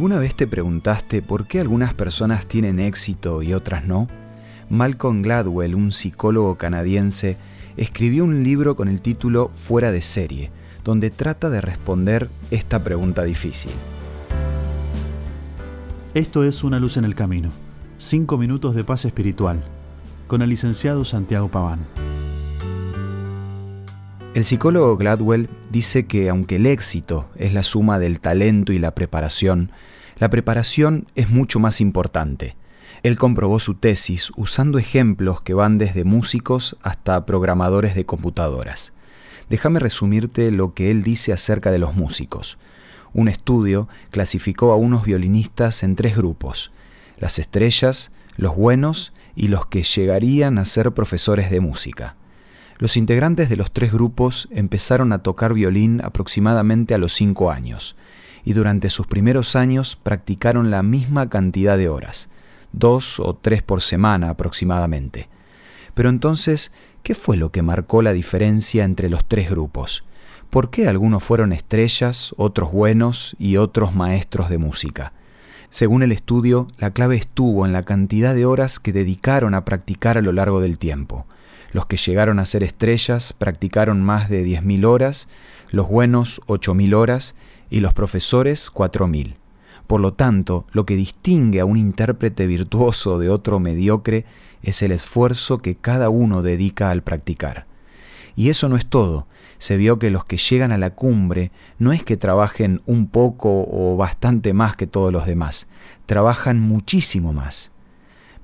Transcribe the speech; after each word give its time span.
¿Alguna 0.00 0.18
vez 0.18 0.34
te 0.34 0.46
preguntaste 0.46 1.20
por 1.20 1.46
qué 1.46 1.60
algunas 1.60 1.92
personas 1.92 2.46
tienen 2.46 2.80
éxito 2.80 3.42
y 3.42 3.52
otras 3.52 3.84
no? 3.84 4.08
Malcolm 4.70 5.20
Gladwell, 5.20 5.74
un 5.74 5.92
psicólogo 5.92 6.56
canadiense, 6.56 7.36
escribió 7.76 8.24
un 8.24 8.42
libro 8.42 8.76
con 8.76 8.88
el 8.88 9.02
título 9.02 9.50
Fuera 9.52 9.92
de 9.92 10.00
serie, 10.00 10.50
donde 10.84 11.10
trata 11.10 11.50
de 11.50 11.60
responder 11.60 12.30
esta 12.50 12.82
pregunta 12.82 13.24
difícil. 13.24 13.72
Esto 16.14 16.44
es 16.44 16.64
Una 16.64 16.80
luz 16.80 16.96
en 16.96 17.04
el 17.04 17.14
camino. 17.14 17.50
Cinco 17.98 18.38
minutos 18.38 18.74
de 18.74 18.84
paz 18.84 19.04
espiritual. 19.04 19.62
Con 20.28 20.40
el 20.40 20.48
licenciado 20.48 21.04
Santiago 21.04 21.48
Paván. 21.48 21.80
El 24.32 24.44
psicólogo 24.44 24.96
Gladwell 24.96 25.48
dice 25.72 26.06
que 26.06 26.28
aunque 26.28 26.56
el 26.56 26.66
éxito 26.66 27.28
es 27.34 27.52
la 27.52 27.64
suma 27.64 27.98
del 27.98 28.20
talento 28.20 28.72
y 28.72 28.78
la 28.78 28.94
preparación, 28.94 29.72
la 30.20 30.30
preparación 30.30 31.08
es 31.16 31.30
mucho 31.30 31.58
más 31.58 31.80
importante. 31.80 32.56
Él 33.02 33.18
comprobó 33.18 33.58
su 33.58 33.74
tesis 33.74 34.30
usando 34.36 34.78
ejemplos 34.78 35.40
que 35.40 35.52
van 35.52 35.78
desde 35.78 36.04
músicos 36.04 36.76
hasta 36.80 37.26
programadores 37.26 37.96
de 37.96 38.06
computadoras. 38.06 38.92
Déjame 39.48 39.80
resumirte 39.80 40.52
lo 40.52 40.74
que 40.74 40.92
él 40.92 41.02
dice 41.02 41.32
acerca 41.32 41.72
de 41.72 41.80
los 41.80 41.96
músicos. 41.96 42.56
Un 43.12 43.26
estudio 43.26 43.88
clasificó 44.10 44.70
a 44.70 44.76
unos 44.76 45.04
violinistas 45.04 45.82
en 45.82 45.96
tres 45.96 46.16
grupos, 46.16 46.70
las 47.18 47.40
estrellas, 47.40 48.12
los 48.36 48.54
buenos 48.54 49.12
y 49.34 49.48
los 49.48 49.66
que 49.66 49.82
llegarían 49.82 50.58
a 50.58 50.66
ser 50.66 50.92
profesores 50.92 51.50
de 51.50 51.58
música. 51.58 52.14
Los 52.80 52.96
integrantes 52.96 53.50
de 53.50 53.58
los 53.58 53.72
tres 53.72 53.92
grupos 53.92 54.48
empezaron 54.50 55.12
a 55.12 55.18
tocar 55.18 55.52
violín 55.52 56.00
aproximadamente 56.02 56.94
a 56.94 56.98
los 56.98 57.12
cinco 57.12 57.50
años, 57.50 57.94
y 58.42 58.54
durante 58.54 58.88
sus 58.88 59.06
primeros 59.06 59.54
años 59.54 59.98
practicaron 60.02 60.70
la 60.70 60.82
misma 60.82 61.28
cantidad 61.28 61.76
de 61.76 61.90
horas, 61.90 62.30
dos 62.72 63.20
o 63.20 63.34
tres 63.34 63.62
por 63.62 63.82
semana 63.82 64.30
aproximadamente. 64.30 65.28
Pero 65.92 66.08
entonces, 66.08 66.72
¿qué 67.02 67.14
fue 67.14 67.36
lo 67.36 67.52
que 67.52 67.60
marcó 67.60 68.00
la 68.00 68.14
diferencia 68.14 68.84
entre 68.84 69.10
los 69.10 69.26
tres 69.28 69.50
grupos? 69.50 70.04
¿Por 70.48 70.70
qué 70.70 70.88
algunos 70.88 71.22
fueron 71.22 71.52
estrellas, 71.52 72.34
otros 72.38 72.72
buenos 72.72 73.36
y 73.38 73.58
otros 73.58 73.94
maestros 73.94 74.48
de 74.48 74.56
música? 74.56 75.12
Según 75.68 76.02
el 76.02 76.12
estudio, 76.12 76.66
la 76.78 76.92
clave 76.92 77.16
estuvo 77.16 77.66
en 77.66 77.74
la 77.74 77.82
cantidad 77.82 78.34
de 78.34 78.46
horas 78.46 78.80
que 78.80 78.94
dedicaron 78.94 79.52
a 79.52 79.66
practicar 79.66 80.16
a 80.16 80.22
lo 80.22 80.32
largo 80.32 80.62
del 80.62 80.78
tiempo. 80.78 81.26
Los 81.72 81.86
que 81.86 81.96
llegaron 81.96 82.38
a 82.38 82.44
ser 82.44 82.62
estrellas 82.62 83.32
practicaron 83.32 84.02
más 84.02 84.28
de 84.28 84.44
10.000 84.44 84.84
horas, 84.84 85.28
los 85.70 85.88
buenos 85.88 86.40
8.000 86.46 86.94
horas 86.94 87.36
y 87.70 87.80
los 87.80 87.94
profesores 87.94 88.72
4.000. 88.72 89.34
Por 89.86 90.00
lo 90.00 90.12
tanto, 90.12 90.66
lo 90.72 90.84
que 90.84 90.96
distingue 90.96 91.60
a 91.60 91.64
un 91.64 91.76
intérprete 91.76 92.46
virtuoso 92.46 93.18
de 93.18 93.28
otro 93.28 93.60
mediocre 93.60 94.24
es 94.62 94.82
el 94.82 94.92
esfuerzo 94.92 95.58
que 95.58 95.76
cada 95.76 96.10
uno 96.10 96.42
dedica 96.42 96.90
al 96.90 97.02
practicar. 97.02 97.66
Y 98.36 98.50
eso 98.50 98.68
no 98.68 98.76
es 98.76 98.86
todo. 98.86 99.26
Se 99.58 99.76
vio 99.76 99.98
que 99.98 100.10
los 100.10 100.24
que 100.24 100.38
llegan 100.38 100.72
a 100.72 100.78
la 100.78 100.90
cumbre 100.94 101.50
no 101.78 101.92
es 101.92 102.02
que 102.02 102.16
trabajen 102.16 102.80
un 102.86 103.08
poco 103.08 103.66
o 103.68 103.96
bastante 103.96 104.54
más 104.54 104.76
que 104.76 104.86
todos 104.86 105.12
los 105.12 105.26
demás, 105.26 105.68
trabajan 106.06 106.60
muchísimo 106.60 107.32
más. 107.32 107.72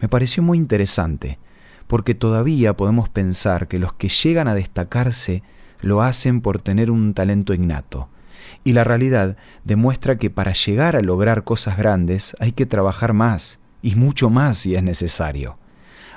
Me 0.00 0.08
pareció 0.08 0.42
muy 0.42 0.58
interesante 0.58 1.38
porque 1.86 2.14
todavía 2.14 2.76
podemos 2.76 3.08
pensar 3.08 3.68
que 3.68 3.78
los 3.78 3.92
que 3.92 4.08
llegan 4.08 4.48
a 4.48 4.54
destacarse 4.54 5.42
lo 5.80 6.02
hacen 6.02 6.40
por 6.40 6.60
tener 6.60 6.90
un 6.90 7.14
talento 7.14 7.54
innato. 7.54 8.08
Y 8.64 8.72
la 8.72 8.84
realidad 8.84 9.36
demuestra 9.64 10.16
que 10.16 10.30
para 10.30 10.52
llegar 10.52 10.96
a 10.96 11.02
lograr 11.02 11.44
cosas 11.44 11.76
grandes 11.76 12.36
hay 12.40 12.52
que 12.52 12.66
trabajar 12.66 13.12
más, 13.12 13.60
y 13.82 13.94
mucho 13.94 14.30
más 14.30 14.58
si 14.58 14.74
es 14.74 14.82
necesario. 14.82 15.58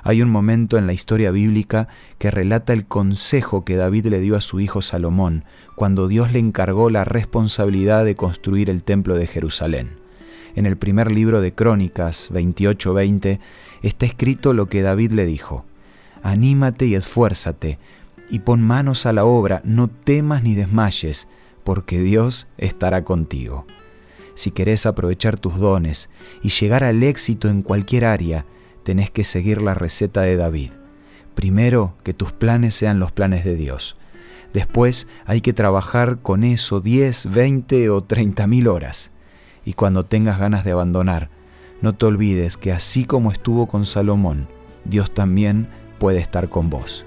Hay 0.04 0.22
un 0.22 0.30
momento 0.30 0.78
en 0.78 0.88
la 0.88 0.94
historia 0.94 1.32
bíblica 1.32 1.88
que 2.18 2.32
relata 2.32 2.74
el 2.74 2.86
consejo 2.86 3.66
que 3.66 3.76
David 3.76 4.08
le 4.08 4.20
dio 4.20 4.36
a 4.36 4.42
su 4.42 4.60
hijo 4.60 4.82
Salomón 4.82 5.44
cuando 5.76 6.08
Dios 6.08 6.32
le 6.32 6.40
encargó 6.40 6.90
la 6.90 7.04
responsabilidad 7.04 8.06
de 8.06 8.16
construir 8.16 8.70
el 8.70 8.84
templo 8.84 9.16
de 9.16 9.28
Jerusalén. 9.28 10.00
En 10.56 10.66
el 10.66 10.78
primer 10.78 11.12
libro 11.12 11.42
de 11.42 11.54
Crónicas 11.54 12.32
28:20 12.32 13.40
está 13.84 14.06
escrito 14.06 14.54
lo 14.54 14.68
que 14.68 14.82
David 14.82 15.12
le 15.12 15.26
dijo. 15.26 15.66
Anímate 16.24 16.85
y 16.85 16.96
esfuérzate, 16.96 17.80
y 18.30 18.40
pon 18.40 18.62
manos 18.62 19.06
a 19.06 19.13
la 19.13 19.25
obra, 19.25 19.62
no 19.63 19.88
temas 19.88 20.44
ni 20.44 20.56
desmayes, 20.56 21.28
porque 21.63 22.00
Dios 22.00 22.47
estará 22.57 23.03
contigo. 23.03 23.66
Si 24.35 24.52
querés 24.52 24.85
aprovechar 24.85 25.40
tus 25.40 25.57
dones 25.57 26.09
y 26.41 26.50
llegar 26.50 26.84
al 26.84 27.03
éxito 27.03 27.50
en 27.50 27.62
cualquier 27.62 28.06
área, 28.06 28.46
tenés 28.84 29.09
que 29.12 29.24
seguir 29.24 29.62
la 29.62 29.74
receta 29.74 30.22
de 30.22 30.38
David. 30.38 30.72
Primero, 31.35 31.96
que 32.03 32.13
tus 32.13 32.31
planes 32.31 32.75
sean 32.75 33.00
los 33.00 33.12
planes 33.12 33.44
de 33.44 33.56
Dios. 33.56 33.97
Después 34.53 35.07
hay 35.25 35.41
que 35.41 35.53
trabajar 35.53 36.19
con 36.22 36.44
eso 36.44 36.81
10, 36.81 37.31
20 37.31 37.90
o 37.90 38.03
30 38.03 38.47
mil 38.47 38.68
horas. 38.68 39.12
Y 39.66 39.74
cuando 39.74 40.06
tengas 40.06 40.40
ganas 40.40 40.63
de 40.63 40.72
abandonar, 40.72 41.30
no 41.81 41.94
te 41.96 42.06
olvides 42.06 42.57
que 42.57 42.72
así 42.72 43.06
como 43.06 43.31
estuvo 43.31 43.68
con 43.68 43.86
Salomón, 43.86 44.47
Dios 44.86 45.13
también 45.13 45.68
puede 46.00 46.20
estar 46.20 46.50
con 46.50 46.70
vos. 46.70 47.06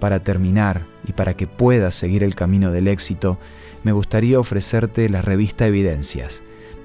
Para 0.00 0.22
terminar 0.22 0.86
y 1.06 1.12
para 1.12 1.34
que 1.34 1.46
puedas 1.46 1.94
seguir 1.94 2.22
el 2.22 2.34
camino 2.34 2.70
del 2.70 2.88
éxito, 2.88 3.38
me 3.82 3.92
gustaría 3.92 4.38
ofrecerte 4.38 5.08
la 5.08 5.22
revista 5.22 5.66
Evidencias, 5.66 6.42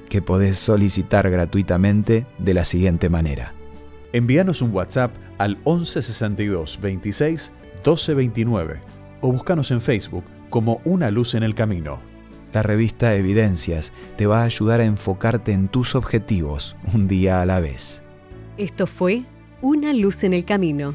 que 0.09 0.21
podés 0.21 0.57
solicitar 0.57 1.29
gratuitamente 1.29 2.25
de 2.39 2.53
la 2.53 2.65
siguiente 2.65 3.09
manera. 3.09 3.53
Envíanos 4.13 4.61
un 4.61 4.71
WhatsApp 4.71 5.15
al 5.37 5.57
1162 5.65 6.79
26 6.81 7.51
1229 7.83 8.79
o 9.21 9.31
búscanos 9.31 9.71
en 9.71 9.81
Facebook 9.81 10.23
como 10.49 10.81
Una 10.85 11.11
Luz 11.11 11.35
en 11.35 11.43
el 11.43 11.55
Camino. 11.55 11.99
La 12.53 12.61
revista 12.61 13.15
Evidencias 13.15 13.91
te 14.15 14.27
va 14.27 14.41
a 14.41 14.45
ayudar 14.45 14.79
a 14.79 14.85
enfocarte 14.85 15.51
en 15.51 15.67
tus 15.67 15.95
objetivos 15.95 16.75
un 16.93 17.07
día 17.07 17.41
a 17.41 17.45
la 17.45 17.59
vez. 17.59 18.03
Esto 18.57 18.85
fue 18.85 19.23
Una 19.61 19.93
Luz 19.93 20.23
en 20.23 20.33
el 20.33 20.45
Camino. 20.45 20.93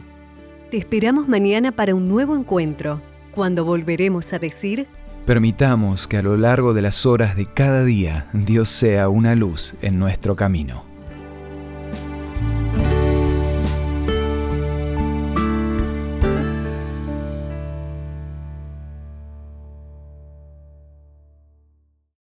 Te 0.71 0.77
esperamos 0.77 1.29
mañana 1.29 1.73
para 1.73 1.95
un 1.95 2.09
nuevo 2.09 2.37
encuentro, 2.37 3.01
cuando 3.35 3.65
volveremos 3.65 4.35
a 4.35 4.39
decir... 4.39 4.87
Permitamos 5.25 6.07
que 6.07 6.19
a 6.19 6.23
lo 6.23 6.37
largo 6.37 6.75
de 6.75 6.83
las 6.83 7.07
horas 7.07 7.37
de 7.37 7.47
cada 7.47 7.85
día 7.85 8.29
Dios 8.35 8.69
sea 8.69 9.09
una 9.09 9.35
luz 9.35 9.77
en 9.81 9.99
nuestro 9.99 10.37
camino. 10.37 10.88